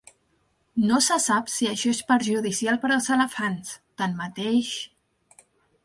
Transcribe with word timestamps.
No 0.91 0.97
se 1.07 1.17
sap 1.25 1.51
si 1.57 1.69
això 1.73 1.93
és 1.97 2.01
perjudicial 2.13 2.81
per 2.87 2.91
als 2.97 3.13
elefants; 3.19 3.79
tanmateix... 4.03 4.77